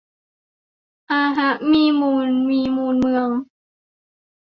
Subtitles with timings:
[1.11, 3.29] อาฮะ มีมูล มีมูลเมือง